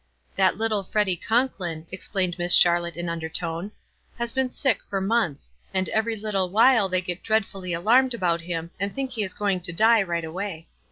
[0.35, 2.61] w That little Freddy Conklin," explained Miss 30 WISE ANL> OTHERWISE.
[2.63, 7.21] Charlotte in undertone; "he has been sick for months, unci every little while they get
[7.21, 10.67] dread fully alarmed about him, and think he is going to die right away."